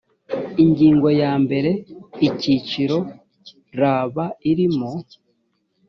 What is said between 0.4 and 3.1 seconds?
ingingo ya mbere icyiciro